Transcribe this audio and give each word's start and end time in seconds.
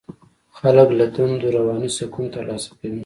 خلک 0.59 0.87
له 0.99 1.05
دندو 1.15 1.47
رواني 1.57 1.89
سکون 1.97 2.25
ترلاسه 2.35 2.71
کوي. 2.79 2.99